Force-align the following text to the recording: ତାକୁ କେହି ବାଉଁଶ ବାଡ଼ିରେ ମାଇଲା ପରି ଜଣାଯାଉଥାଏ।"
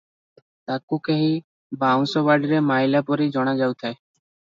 ତାକୁ 0.69 0.97
କେହି 1.07 1.27
ବାଉଁଶ 1.83 2.23
ବାଡ଼ିରେ 2.29 2.63
ମାଇଲା 2.71 3.03
ପରି 3.11 3.29
ଜଣାଯାଉଥାଏ।" 3.37 3.93